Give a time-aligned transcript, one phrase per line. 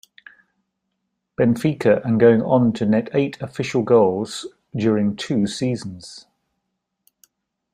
[1.37, 6.25] Benfica and going on to net eight official goals during two seasons.